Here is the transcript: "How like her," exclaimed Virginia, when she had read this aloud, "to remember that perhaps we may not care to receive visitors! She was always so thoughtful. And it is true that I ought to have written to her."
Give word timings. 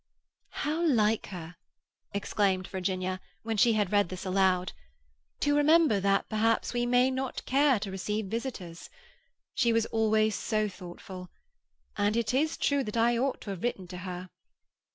"How 0.65 0.81
like 0.83 1.27
her," 1.27 1.57
exclaimed 2.11 2.67
Virginia, 2.69 3.21
when 3.43 3.55
she 3.55 3.73
had 3.73 3.91
read 3.91 4.09
this 4.09 4.25
aloud, 4.25 4.73
"to 5.41 5.55
remember 5.55 5.99
that 5.99 6.27
perhaps 6.27 6.73
we 6.73 6.87
may 6.87 7.11
not 7.11 7.45
care 7.45 7.77
to 7.81 7.91
receive 7.91 8.25
visitors! 8.25 8.89
She 9.53 9.71
was 9.71 9.85
always 9.85 10.33
so 10.33 10.67
thoughtful. 10.67 11.29
And 11.97 12.17
it 12.17 12.33
is 12.33 12.57
true 12.57 12.83
that 12.85 12.97
I 12.97 13.15
ought 13.15 13.41
to 13.41 13.51
have 13.51 13.61
written 13.61 13.87
to 13.89 13.97
her." 13.97 14.31